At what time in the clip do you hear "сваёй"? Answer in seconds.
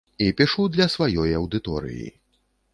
0.95-1.37